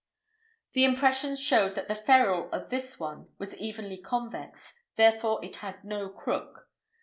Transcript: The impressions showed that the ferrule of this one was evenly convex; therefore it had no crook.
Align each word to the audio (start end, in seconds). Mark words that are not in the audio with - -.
The 0.73 0.83
impressions 0.83 1.39
showed 1.39 1.75
that 1.75 1.87
the 1.87 1.93
ferrule 1.93 2.51
of 2.51 2.71
this 2.71 2.99
one 2.99 3.27
was 3.37 3.55
evenly 3.59 3.97
convex; 3.99 4.73
therefore 4.95 5.45
it 5.45 5.57
had 5.57 5.83
no 5.83 6.09
crook. 6.09 6.67